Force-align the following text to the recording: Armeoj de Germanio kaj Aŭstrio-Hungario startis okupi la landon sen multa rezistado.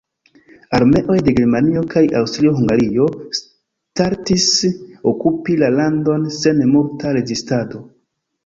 Armeoj 0.75 1.17
de 1.27 1.33
Germanio 1.39 1.83
kaj 1.91 2.01
Aŭstrio-Hungario 2.21 3.05
startis 3.41 4.49
okupi 5.13 5.59
la 5.65 5.71
landon 5.77 6.27
sen 6.41 6.65
multa 6.75 7.17
rezistado. 7.21 7.85